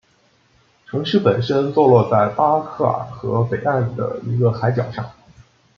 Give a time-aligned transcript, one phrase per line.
[0.87, 5.07] 城市本身坐落在巴克尔河北岸的一个海角上。